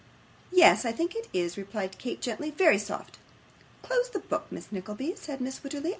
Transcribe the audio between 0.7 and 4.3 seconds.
I think it is,' replied Kate, gently; 'very soft.' 'Close the